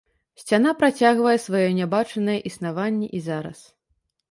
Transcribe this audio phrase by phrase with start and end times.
[0.43, 3.65] Сцяна працягвае сваё нябачнае існаванне і зараз.